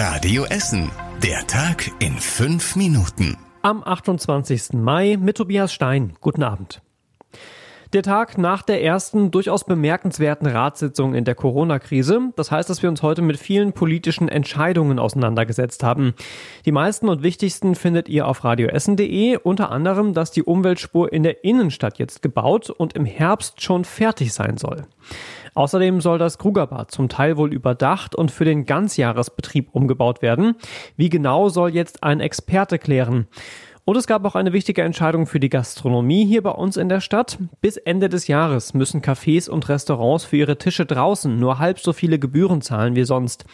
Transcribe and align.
Radio 0.00 0.44
Essen. 0.44 0.92
Der 1.24 1.44
Tag 1.48 1.90
in 1.98 2.12
fünf 2.12 2.76
Minuten. 2.76 3.36
Am 3.62 3.82
28. 3.82 4.74
Mai 4.74 5.16
mit 5.20 5.38
Tobias 5.38 5.72
Stein. 5.72 6.12
Guten 6.20 6.44
Abend. 6.44 6.82
Der 7.92 8.04
Tag 8.04 8.38
nach 8.38 8.62
der 8.62 8.84
ersten 8.84 9.32
durchaus 9.32 9.64
bemerkenswerten 9.64 10.46
Ratssitzung 10.46 11.14
in 11.14 11.24
der 11.24 11.34
Corona-Krise. 11.34 12.32
Das 12.36 12.52
heißt, 12.52 12.70
dass 12.70 12.80
wir 12.80 12.88
uns 12.88 13.02
heute 13.02 13.22
mit 13.22 13.38
vielen 13.38 13.72
politischen 13.72 14.28
Entscheidungen 14.28 15.00
auseinandergesetzt 15.00 15.82
haben. 15.82 16.14
Die 16.64 16.70
meisten 16.70 17.08
und 17.08 17.24
wichtigsten 17.24 17.74
findet 17.74 18.08
ihr 18.08 18.28
auf 18.28 18.44
radioessen.de, 18.44 19.38
unter 19.38 19.72
anderem, 19.72 20.14
dass 20.14 20.30
die 20.30 20.44
Umweltspur 20.44 21.12
in 21.12 21.24
der 21.24 21.42
Innenstadt 21.42 21.98
jetzt 21.98 22.22
gebaut 22.22 22.70
und 22.70 22.92
im 22.92 23.04
Herbst 23.04 23.62
schon 23.62 23.84
fertig 23.84 24.32
sein 24.32 24.58
soll. 24.58 24.86
Außerdem 25.54 26.00
soll 26.00 26.18
das 26.18 26.38
Krugerbad 26.38 26.90
zum 26.90 27.08
Teil 27.08 27.36
wohl 27.36 27.52
überdacht 27.52 28.14
und 28.14 28.30
für 28.30 28.44
den 28.44 28.66
Ganzjahresbetrieb 28.66 29.68
umgebaut 29.72 30.22
werden. 30.22 30.54
Wie 30.96 31.08
genau 31.08 31.48
soll 31.48 31.74
jetzt 31.74 32.02
ein 32.02 32.20
Experte 32.20 32.78
klären? 32.78 33.26
Und 33.88 33.96
es 33.96 34.06
gab 34.06 34.26
auch 34.26 34.34
eine 34.34 34.52
wichtige 34.52 34.82
Entscheidung 34.82 35.26
für 35.26 35.40
die 35.40 35.48
Gastronomie 35.48 36.26
hier 36.26 36.42
bei 36.42 36.50
uns 36.50 36.76
in 36.76 36.90
der 36.90 37.00
Stadt. 37.00 37.38
Bis 37.62 37.78
Ende 37.78 38.10
des 38.10 38.26
Jahres 38.26 38.74
müssen 38.74 39.00
Cafés 39.00 39.48
und 39.48 39.66
Restaurants 39.70 40.26
für 40.26 40.36
ihre 40.36 40.58
Tische 40.58 40.84
draußen 40.84 41.34
nur 41.40 41.58
halb 41.58 41.78
so 41.78 41.94
viele 41.94 42.18
Gebühren 42.18 42.60
zahlen 42.60 42.96
wie 42.96 43.04
sonst. 43.04 43.46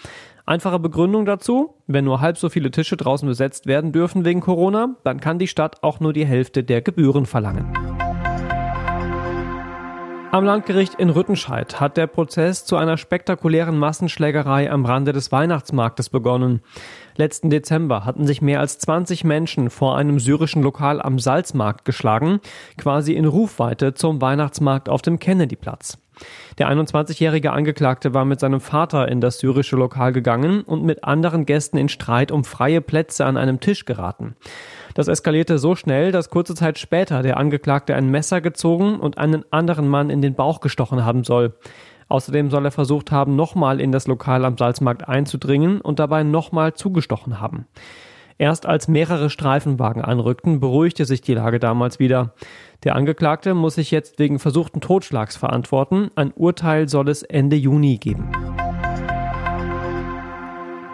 Einfache 0.45 0.80
Begründung 0.80 1.24
dazu, 1.24 1.74
wenn 1.86 2.05
nur 2.05 2.20
halb 2.20 2.36
so 2.36 2.48
viele 2.48 2.72
Tische 2.72 2.97
draußen 2.97 3.28
besetzt 3.28 3.66
werden 3.66 3.92
dürfen 3.92 4.24
wegen 4.24 4.41
Corona, 4.41 4.97
dann 5.05 5.20
kann 5.20 5.38
die 5.38 5.47
Stadt 5.47 5.84
auch 5.84 6.00
nur 6.00 6.12
die 6.12 6.27
Hälfte 6.27 6.64
der 6.64 6.83
Gebühren 6.83 7.27
verlangen. 7.27 7.94
Am 10.34 10.45
Landgericht 10.45 10.97
in 10.97 11.11
Rüttenscheid 11.11 11.80
hat 11.80 11.97
der 11.97 12.09
Prozess 12.09 12.65
zu 12.65 12.75
einer 12.75 12.97
spektakulären 12.97 13.79
Massenschlägerei 13.79 14.69
am 14.69 14.84
Rande 14.84 15.12
des 15.12 15.30
Weihnachtsmarktes 15.30 16.09
begonnen. 16.09 16.61
Letzten 17.15 17.51
Dezember 17.51 18.05
hatten 18.05 18.27
sich 18.27 18.42
mehr 18.42 18.59
als 18.59 18.80
20 18.80 19.23
Menschen 19.23 19.70
vor 19.70 19.97
einem 19.97 20.19
syrischen 20.19 20.61
Lokal 20.61 21.00
am 21.00 21.20
Salzmarkt 21.20 21.84
geschlagen, 21.84 22.41
quasi 22.77 23.12
in 23.12 23.27
Rufweite 23.27 23.95
zum 23.95 24.20
Weihnachtsmarkt 24.20 24.89
auf 24.89 25.03
dem 25.03 25.20
Kennedyplatz. 25.20 25.98
Der 26.58 26.69
21-jährige 26.69 27.53
Angeklagte 27.53 28.12
war 28.12 28.25
mit 28.25 28.41
seinem 28.41 28.61
Vater 28.61 29.06
in 29.06 29.20
das 29.20 29.39
syrische 29.39 29.77
Lokal 29.77 30.12
gegangen 30.12 30.62
und 30.62 30.83
mit 30.83 31.05
anderen 31.05 31.47
Gästen 31.47 31.77
in 31.77 31.89
Streit 31.89 32.33
um 32.33 32.42
freie 32.42 32.80
Plätze 32.80 33.25
an 33.25 33.36
einem 33.36 33.61
Tisch 33.61 33.84
geraten. 33.84 34.34
Das 34.95 35.09
eskalierte 35.09 35.59
so 35.59 35.75
schnell, 35.75 36.12
dass 36.12 36.31
kurze 36.31 36.55
Zeit 36.55 36.78
später 36.78 37.23
der 37.23 37.37
Angeklagte 37.37 37.95
ein 37.97 38.11
Messer 38.11 38.41
gezogen 38.41 39.01
und 39.01 39.19
einen 39.19 39.45
anderen 39.51 39.89
Mann 39.89 40.09
in 40.09 40.23
den 40.23 40.34
Bauch 40.34 40.61
gestochen 40.61 41.05
haben 41.05 41.25
soll. 41.25 41.55
Außerdem 42.09 42.51
soll 42.51 42.64
er 42.64 42.70
versucht 42.70 43.11
haben, 43.11 43.34
nochmal 43.34 43.81
in 43.81 43.91
das 43.91 44.06
Lokal 44.06 44.45
am 44.45 44.56
Salzmarkt 44.56 45.09
einzudringen 45.09 45.81
und 45.81 45.98
dabei 45.98 46.23
nochmal 46.23 46.75
zugestochen 46.75 47.41
haben. 47.41 47.67
Erst 48.36 48.67
als 48.67 48.89
mehrere 48.89 49.31
Streifenwagen 49.31 50.03
anrückten, 50.03 50.59
beruhigte 50.61 51.05
sich 51.05 51.23
die 51.23 51.34
Lage 51.34 51.61
damals 51.61 51.98
wieder. 51.98 52.34
Der 52.83 52.97
Angeklagte 52.97 53.55
muss 53.55 53.77
sich 53.77 53.91
jetzt 53.91 54.19
wegen 54.19 54.39
versuchten 54.39 54.81
Totschlags 54.81 55.36
verantworten. 55.36 56.11
Ein 56.17 56.33
Urteil 56.34 56.89
soll 56.89 57.08
es 57.08 57.23
Ende 57.23 57.56
Juni 57.56 57.98
geben. 57.98 58.53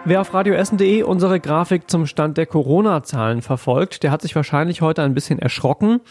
Wer 0.03 0.19
auf 0.19 0.33
radioessen.de 0.33 1.03
unsere 1.03 1.39
Grafik 1.39 1.87
zum 1.87 2.07
Stand 2.07 2.35
der 2.37 2.47
Corona-Zahlen 2.47 3.43
verfolgt, 3.43 4.01
der 4.01 4.09
hat 4.09 4.23
sich 4.23 4.35
wahrscheinlich 4.35 4.81
heute 4.81 5.03
ein 5.03 5.13
bisschen 5.13 5.37
erschrocken, 5.37 6.01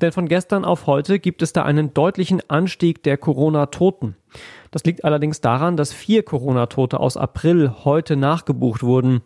denn 0.00 0.12
von 0.12 0.28
gestern 0.28 0.64
auf 0.64 0.86
heute 0.86 1.18
gibt 1.18 1.42
es 1.42 1.52
da 1.52 1.64
einen 1.64 1.92
deutlichen 1.92 2.40
Anstieg 2.48 3.02
der 3.02 3.16
Corona-Toten. 3.16 4.14
Das 4.70 4.84
liegt 4.84 5.04
allerdings 5.04 5.40
daran, 5.40 5.76
dass 5.76 5.92
vier 5.92 6.22
Corona-Tote 6.22 7.00
aus 7.00 7.16
April 7.16 7.72
heute 7.84 8.16
nachgebucht 8.16 8.82
wurden. 8.82 9.22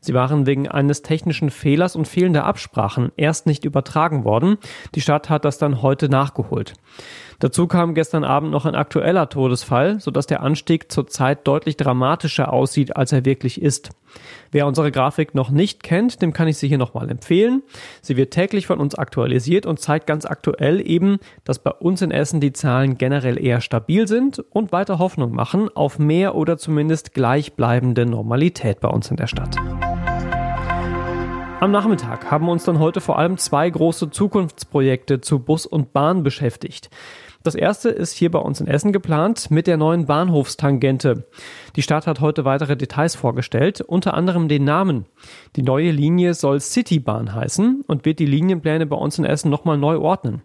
Sie 0.00 0.14
waren 0.14 0.46
wegen 0.46 0.68
eines 0.68 1.02
technischen 1.02 1.50
Fehlers 1.50 1.96
und 1.96 2.06
fehlender 2.06 2.44
Absprachen 2.44 3.10
erst 3.16 3.46
nicht 3.46 3.64
übertragen 3.64 4.24
worden. 4.24 4.58
Die 4.94 5.00
Stadt 5.00 5.28
hat 5.28 5.44
das 5.44 5.58
dann 5.58 5.82
heute 5.82 6.08
nachgeholt. 6.08 6.74
Dazu 7.38 7.66
kam 7.66 7.94
gestern 7.94 8.24
Abend 8.24 8.50
noch 8.50 8.64
ein 8.64 8.74
aktueller 8.74 9.28
Todesfall, 9.28 10.00
sodass 10.00 10.26
der 10.26 10.42
Anstieg 10.42 10.90
zurzeit 10.90 11.46
deutlich 11.46 11.76
dramatischer 11.76 12.52
aussieht, 12.52 12.96
als 12.96 13.12
er 13.12 13.24
wirklich 13.24 13.60
ist. 13.60 13.90
Wer 14.50 14.66
unsere 14.66 14.90
Grafik 14.90 15.34
noch 15.34 15.50
nicht 15.50 15.82
kennt, 15.82 16.22
dem 16.22 16.32
kann 16.32 16.48
ich 16.48 16.56
sie 16.56 16.68
hier 16.68 16.78
nochmal 16.78 17.10
empfehlen. 17.10 17.62
Sie 18.00 18.16
wird 18.16 18.32
täglich 18.32 18.66
von 18.66 18.78
uns 18.78 18.94
aktualisiert 18.94 19.66
und 19.66 19.80
zeigt 19.80 20.06
ganz 20.06 20.24
aktuell 20.24 20.80
eben, 20.86 21.18
dass 21.44 21.58
bei 21.58 21.72
uns 21.72 22.00
in 22.00 22.10
Essen 22.10 22.40
die 22.40 22.52
Zahlen 22.52 22.96
generell 22.96 23.42
eher 23.42 23.60
stabil 23.60 24.08
sind 24.08 24.38
und 24.50 24.72
weiter 24.72 24.98
Hoffnung 24.98 25.32
machen 25.32 25.68
auf 25.74 25.98
mehr 25.98 26.34
oder 26.34 26.58
zumindest 26.58 27.14
gleichbleibende 27.14 28.06
Normalität 28.06 28.80
bei 28.80 28.88
uns 28.88 29.10
in 29.10 29.16
der 29.16 29.26
Stadt. 29.26 29.56
Am 31.58 31.70
Nachmittag 31.70 32.30
haben 32.30 32.48
uns 32.50 32.64
dann 32.64 32.78
heute 32.78 33.00
vor 33.00 33.18
allem 33.18 33.38
zwei 33.38 33.68
große 33.70 34.10
Zukunftsprojekte 34.10 35.22
zu 35.22 35.38
Bus 35.38 35.64
und 35.64 35.94
Bahn 35.94 36.22
beschäftigt. 36.22 36.90
Das 37.46 37.54
erste 37.54 37.90
ist 37.90 38.12
hier 38.12 38.30
bei 38.30 38.40
uns 38.40 38.60
in 38.60 38.66
Essen 38.66 38.92
geplant 38.92 39.52
mit 39.52 39.66
der 39.66 39.76
neuen 39.76 40.06
Bahnhofstangente. 40.06 41.28
Die 41.76 41.82
Stadt 41.82 42.06
hat 42.06 42.20
heute 42.20 42.44
weitere 42.44 42.76
Details 42.76 43.14
vorgestellt, 43.14 43.80
unter 43.80 44.14
anderem 44.14 44.48
den 44.48 44.64
Namen. 44.64 45.06
Die 45.54 45.62
neue 45.62 45.92
Linie 45.92 46.34
soll 46.34 46.60
Citybahn 46.60 47.34
heißen 47.34 47.84
und 47.86 48.04
wird 48.04 48.18
die 48.18 48.26
Linienpläne 48.26 48.84
bei 48.84 48.96
uns 48.96 49.18
in 49.18 49.24
Essen 49.24 49.48
nochmal 49.48 49.78
neu 49.78 49.98
ordnen. 49.98 50.42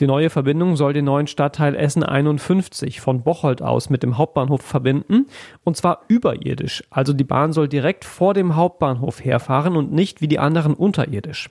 Die 0.00 0.06
neue 0.06 0.30
Verbindung 0.30 0.76
soll 0.76 0.92
den 0.92 1.04
neuen 1.04 1.26
Stadtteil 1.26 1.74
Essen 1.74 2.02
51 2.02 3.00
von 3.00 3.22
Bocholt 3.22 3.62
aus 3.62 3.90
mit 3.90 4.02
dem 4.02 4.18
Hauptbahnhof 4.18 4.62
verbinden 4.62 5.26
und 5.64 5.76
zwar 5.76 6.02
überirdisch. 6.08 6.84
Also 6.90 7.12
die 7.12 7.24
Bahn 7.24 7.52
soll 7.52 7.68
direkt 7.68 8.04
vor 8.04 8.34
dem 8.34 8.56
Hauptbahnhof 8.56 9.24
herfahren 9.24 9.76
und 9.76 9.92
nicht 9.92 10.20
wie 10.20 10.28
die 10.28 10.38
anderen 10.38 10.74
unterirdisch. 10.74 11.50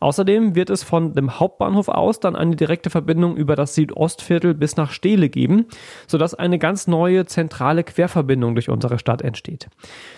Außerdem 0.00 0.54
wird 0.54 0.70
es 0.70 0.82
von 0.82 1.14
dem 1.14 1.38
Hauptbahnhof 1.38 1.88
aus 1.88 2.20
dann 2.20 2.36
eine 2.36 2.56
direkte 2.56 2.90
Verbindung 2.90 3.36
über 3.36 3.56
das 3.56 3.74
Südostviertel 3.74 4.54
bis 4.54 4.76
nach 4.76 4.92
Steele 4.92 5.28
geben, 5.28 5.66
sodass 6.06 6.34
eine 6.34 6.58
ganz 6.58 6.86
neue 6.86 7.26
zentrale 7.26 7.84
Querverbindung 7.84 8.54
durch 8.54 8.70
unsere 8.70 8.98
Stadt 8.98 9.22
entsteht. 9.22 9.68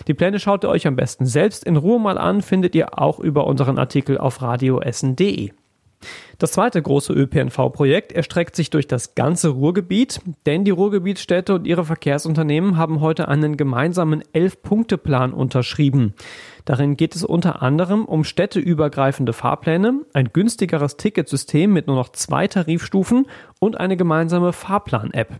Die 0.07 0.13
Pläne 0.13 0.39
schaut 0.39 0.63
ihr 0.63 0.69
euch 0.69 0.87
am 0.87 0.95
besten 0.95 1.25
selbst 1.25 1.63
in 1.63 1.77
Ruhe 1.77 1.99
mal 1.99 2.17
an, 2.17 2.41
findet 2.41 2.75
ihr 2.75 2.99
auch 2.99 3.19
über 3.19 3.45
unseren 3.47 3.77
Artikel 3.77 4.17
auf 4.17 4.41
radioessen.de. 4.41 5.51
Das 6.39 6.53
zweite 6.53 6.81
große 6.81 7.13
ÖPNV-Projekt 7.13 8.11
erstreckt 8.11 8.55
sich 8.55 8.69
durch 8.69 8.87
das 8.87 9.15
ganze 9.15 9.49
Ruhrgebiet, 9.49 10.21
denn 10.45 10.65
die 10.65 10.71
Ruhrgebietsstädte 10.71 11.53
und 11.53 11.65
ihre 11.67 11.85
Verkehrsunternehmen 11.85 12.77
haben 12.77 13.01
heute 13.01 13.27
einen 13.27 13.57
gemeinsamen 13.57 14.23
Elf-Punkte-Plan 14.33 15.33
unterschrieben. 15.33 16.13
Darin 16.65 16.95
geht 16.95 17.13
es 17.15 17.25
unter 17.25 17.61
anderem 17.61 18.05
um 18.05 18.23
städteübergreifende 18.23 19.33
Fahrpläne, 19.33 20.01
ein 20.13 20.31
günstigeres 20.31 20.95
Ticketsystem 20.95 21.71
mit 21.73 21.87
nur 21.87 21.97
noch 21.97 22.09
zwei 22.09 22.47
Tarifstufen 22.47 23.27
und 23.59 23.77
eine 23.77 23.97
gemeinsame 23.97 24.53
Fahrplan-App. 24.53 25.39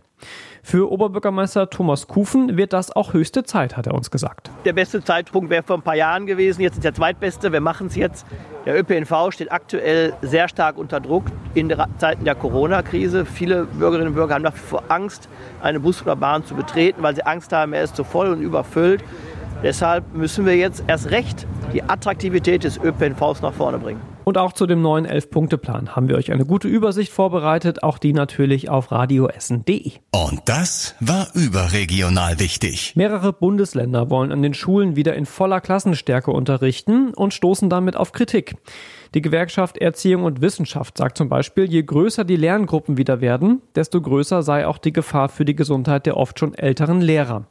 Für 0.62 0.90
Oberbürgermeister 0.90 1.68
Thomas 1.70 2.08
Kufen 2.08 2.56
wird 2.56 2.72
das 2.72 2.90
auch 2.90 3.12
höchste 3.12 3.44
Zeit, 3.44 3.76
hat 3.76 3.86
er 3.86 3.94
uns 3.94 4.10
gesagt. 4.10 4.50
Der 4.64 4.72
beste 4.72 5.02
Zeitpunkt 5.02 5.50
wäre 5.50 5.62
vor 5.62 5.76
ein 5.76 5.82
paar 5.82 5.94
Jahren 5.94 6.26
gewesen, 6.26 6.62
jetzt 6.62 6.76
ist 6.76 6.84
der 6.84 6.94
zweitbeste. 6.94 7.52
Wir 7.52 7.60
machen 7.60 7.88
es 7.88 7.96
jetzt. 7.96 8.26
Der 8.64 8.78
ÖPNV 8.78 9.30
steht 9.30 9.52
aktuell 9.52 10.14
sehr 10.22 10.48
stark 10.48 10.78
unter 10.78 11.00
Druck 11.00 11.24
in 11.54 11.74
Zeiten 11.98 12.24
der 12.24 12.34
Corona-Krise. 12.34 13.26
Viele 13.26 13.64
Bürgerinnen 13.64 14.08
und 14.08 14.14
Bürger 14.14 14.34
haben 14.34 14.42
nach 14.42 14.54
wie 14.54 14.58
vor 14.58 14.84
Angst, 14.88 15.28
eine 15.62 15.80
Bus 15.80 16.00
oder 16.00 16.16
Bahn 16.16 16.44
zu 16.44 16.54
betreten, 16.54 17.02
weil 17.02 17.14
sie 17.14 17.26
Angst 17.26 17.52
haben, 17.52 17.74
er 17.74 17.82
ist 17.82 17.96
zu 17.96 18.04
voll 18.04 18.28
und 18.28 18.40
überfüllt. 18.40 19.04
Deshalb 19.62 20.14
müssen 20.14 20.46
wir 20.46 20.56
jetzt 20.56 20.84
erst 20.86 21.10
recht 21.10 21.46
die 21.72 21.82
Attraktivität 21.82 22.64
des 22.64 22.78
ÖPNVs 22.78 23.42
nach 23.42 23.52
vorne 23.52 23.78
bringen. 23.78 24.00
Und 24.24 24.38
auch 24.38 24.54
zu 24.54 24.66
dem 24.66 24.80
neuen 24.80 25.04
Elf-Punkte-Plan 25.04 25.94
haben 25.94 26.08
wir 26.08 26.16
euch 26.16 26.32
eine 26.32 26.46
gute 26.46 26.66
Übersicht 26.66 27.12
vorbereitet, 27.12 27.82
auch 27.82 27.98
die 27.98 28.14
natürlich 28.14 28.70
auf 28.70 28.90
radioessen.de. 28.90 29.92
Und 30.12 30.40
das 30.46 30.94
war 31.00 31.28
überregional 31.34 32.40
wichtig. 32.40 32.96
Mehrere 32.96 33.34
Bundesländer 33.34 34.08
wollen 34.08 34.32
an 34.32 34.40
den 34.40 34.54
Schulen 34.54 34.96
wieder 34.96 35.14
in 35.14 35.26
voller 35.26 35.60
Klassenstärke 35.60 36.30
unterrichten 36.30 37.12
und 37.12 37.34
stoßen 37.34 37.68
damit 37.68 37.96
auf 37.96 38.12
Kritik. 38.12 38.56
Die 39.14 39.20
Gewerkschaft 39.20 39.76
Erziehung 39.76 40.24
und 40.24 40.40
Wissenschaft 40.40 40.96
sagt 40.96 41.18
zum 41.18 41.28
Beispiel, 41.28 41.64
je 41.64 41.82
größer 41.82 42.24
die 42.24 42.36
Lerngruppen 42.36 42.96
wieder 42.96 43.20
werden, 43.20 43.60
desto 43.74 44.00
größer 44.00 44.42
sei 44.42 44.66
auch 44.66 44.78
die 44.78 44.92
Gefahr 44.92 45.28
für 45.28 45.44
die 45.44 45.54
Gesundheit 45.54 46.06
der 46.06 46.16
oft 46.16 46.38
schon 46.38 46.54
älteren 46.54 47.02
Lehrer. 47.02 47.46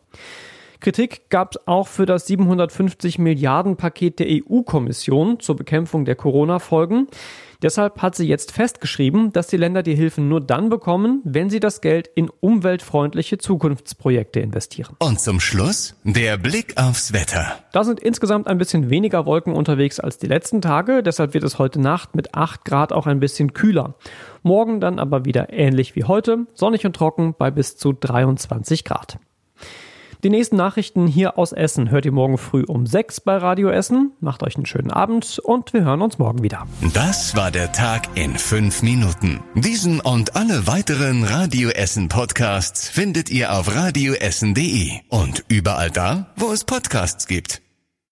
Kritik 0.83 1.29
gab 1.29 1.55
es 1.55 1.65
auch 1.65 1.87
für 1.87 2.05
das 2.05 2.27
750 2.27 3.17
Milliarden 3.17 3.77
Paket 3.77 4.19
der 4.19 4.27
EU-Kommission 4.29 5.39
zur 5.39 5.55
Bekämpfung 5.55 6.03
der 6.03 6.15
Corona-Folgen. 6.15 7.07
Deshalb 7.61 8.01
hat 8.01 8.15
sie 8.15 8.27
jetzt 8.27 8.51
festgeschrieben, 8.51 9.31
dass 9.31 9.47
die 9.47 9.55
Länder 9.55 9.81
die 9.81 9.95
Hilfen 9.95 10.27
nur 10.27 10.41
dann 10.41 10.67
bekommen, 10.67 11.21
wenn 11.23 11.49
sie 11.49 11.61
das 11.61 11.79
Geld 11.79 12.09
in 12.13 12.29
umweltfreundliche 12.29 13.37
Zukunftsprojekte 13.37 14.41
investieren. 14.41 14.97
Und 14.99 15.21
zum 15.21 15.39
Schluss 15.39 15.95
der 16.03 16.37
Blick 16.37 16.75
aufs 16.75 17.13
Wetter. 17.13 17.59
Da 17.71 17.85
sind 17.85 18.01
insgesamt 18.01 18.47
ein 18.47 18.57
bisschen 18.57 18.89
weniger 18.89 19.25
Wolken 19.25 19.53
unterwegs 19.53 20.01
als 20.01 20.17
die 20.17 20.27
letzten 20.27 20.59
Tage, 20.59 21.01
deshalb 21.01 21.33
wird 21.33 21.45
es 21.45 21.59
heute 21.59 21.79
Nacht 21.79 22.13
mit 22.13 22.35
8 22.35 22.65
Grad 22.65 22.91
auch 22.91 23.07
ein 23.07 23.21
bisschen 23.21 23.53
kühler. 23.53 23.95
Morgen 24.41 24.81
dann 24.81 24.99
aber 24.99 25.23
wieder 25.23 25.53
ähnlich 25.53 25.95
wie 25.95 26.03
heute, 26.03 26.45
sonnig 26.53 26.85
und 26.85 26.93
trocken 26.93 27.35
bei 27.37 27.51
bis 27.51 27.77
zu 27.77 27.93
23 27.93 28.83
Grad. 28.83 29.17
Die 30.23 30.29
nächsten 30.29 30.55
Nachrichten 30.55 31.05
hier 31.05 31.37
aus 31.37 31.51
Essen 31.51 31.91
hört 31.91 32.05
ihr 32.05 32.13
morgen 32.13 32.37
früh 32.37 32.63
um 32.65 32.85
6 32.85 33.19
bei 33.21 33.35
Radio 33.35 33.69
Essen. 33.69 34.13
Macht 34.21 34.41
euch 34.41 34.55
einen 34.55 34.65
schönen 34.65 34.89
Abend 34.89 35.39
und 35.39 35.73
wir 35.73 35.83
hören 35.83 36.01
uns 36.01 36.17
morgen 36.17 36.43
wieder. 36.43 36.65
Das 36.93 37.35
war 37.35 37.51
der 37.51 37.73
Tag 37.73 38.07
in 38.15 38.37
fünf 38.37 38.83
Minuten. 38.83 39.41
Diesen 39.55 39.99
und 39.99 40.37
alle 40.37 40.65
weiteren 40.65 41.25
Radio 41.25 41.71
Essen 41.71 42.07
Podcasts 42.07 42.87
findet 42.87 43.31
ihr 43.31 43.53
auf 43.53 43.75
radioessen.de 43.75 44.91
und 45.09 45.43
überall 45.49 45.91
da, 45.91 46.27
wo 46.37 46.53
es 46.53 46.63
Podcasts 46.63 47.27
gibt. 47.27 47.61